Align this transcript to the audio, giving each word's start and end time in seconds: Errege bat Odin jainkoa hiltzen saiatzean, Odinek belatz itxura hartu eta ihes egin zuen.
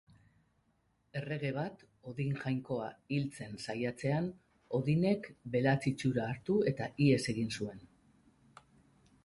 Errege 1.19 1.51
bat 1.57 1.83
Odin 2.11 2.31
jainkoa 2.43 2.87
hiltzen 3.17 3.53
saiatzean, 3.65 4.29
Odinek 4.79 5.29
belatz 5.57 5.79
itxura 5.95 6.25
hartu 6.31 6.59
eta 6.73 6.91
ihes 7.09 7.23
egin 7.35 7.53
zuen. 7.59 7.85